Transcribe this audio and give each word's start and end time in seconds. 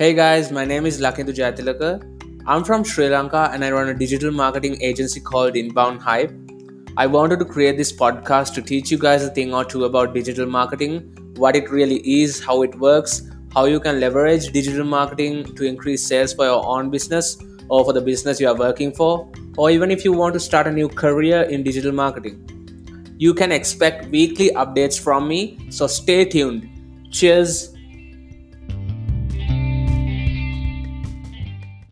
Hey 0.00 0.14
guys, 0.14 0.52
my 0.52 0.64
name 0.64 0.86
is 0.86 1.00
Lakindu 1.00 1.32
Jayatilaka. 1.36 2.44
I'm 2.46 2.62
from 2.62 2.84
Sri 2.84 3.08
Lanka 3.08 3.50
and 3.52 3.64
I 3.64 3.72
run 3.72 3.88
a 3.88 3.94
digital 3.94 4.30
marketing 4.30 4.80
agency 4.80 5.18
called 5.18 5.56
Inbound 5.56 6.00
Hype. 6.00 6.32
I 6.96 7.06
wanted 7.08 7.40
to 7.40 7.44
create 7.44 7.76
this 7.76 7.92
podcast 7.92 8.54
to 8.54 8.62
teach 8.62 8.92
you 8.92 8.96
guys 8.96 9.24
a 9.24 9.28
thing 9.28 9.52
or 9.52 9.64
two 9.64 9.86
about 9.86 10.14
digital 10.14 10.46
marketing, 10.46 11.00
what 11.34 11.56
it 11.56 11.68
really 11.68 11.96
is, 12.22 12.38
how 12.38 12.62
it 12.62 12.78
works, 12.78 13.28
how 13.52 13.64
you 13.64 13.80
can 13.80 13.98
leverage 13.98 14.52
digital 14.52 14.84
marketing 14.84 15.42
to 15.56 15.64
increase 15.64 16.06
sales 16.06 16.32
for 16.32 16.44
your 16.44 16.64
own 16.64 16.90
business 16.90 17.36
or 17.68 17.84
for 17.84 17.92
the 17.92 18.00
business 18.00 18.38
you 18.38 18.46
are 18.46 18.54
working 18.54 18.92
for, 18.92 19.28
or 19.56 19.68
even 19.68 19.90
if 19.90 20.04
you 20.04 20.12
want 20.12 20.32
to 20.34 20.38
start 20.38 20.68
a 20.68 20.70
new 20.70 20.88
career 20.88 21.42
in 21.42 21.64
digital 21.64 21.90
marketing. 21.90 22.38
You 23.18 23.34
can 23.34 23.50
expect 23.50 24.12
weekly 24.12 24.50
updates 24.50 24.96
from 24.96 25.26
me, 25.26 25.58
so 25.70 25.88
stay 25.88 26.24
tuned. 26.24 26.70
Cheers 27.10 27.74